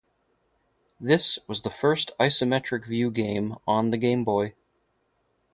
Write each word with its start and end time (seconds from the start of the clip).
This 0.99 1.37
was 1.45 1.61
the 1.61 1.69
first 1.69 2.09
isometric 2.19 2.87
view 2.87 3.11
game 3.11 3.53
on 3.67 3.91
the 3.91 3.97
Game 3.99 4.23
Boy. 4.23 4.55